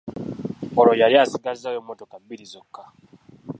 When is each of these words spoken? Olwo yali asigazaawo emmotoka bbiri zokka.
Olwo 0.79 0.93
yali 1.01 1.15
asigazaawo 1.23 1.77
emmotoka 1.79 2.15
bbiri 2.21 2.45
zokka. 2.51 2.83